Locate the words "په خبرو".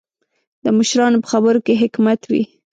1.23-1.63